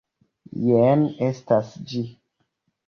Jen 0.69 1.05
estas 1.29 1.73
ĝi! 1.93 2.05